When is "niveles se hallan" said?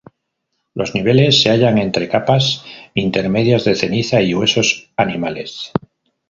0.95-1.77